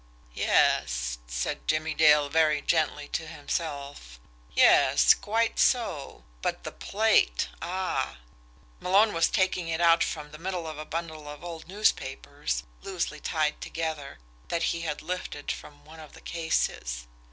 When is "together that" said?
13.61-14.63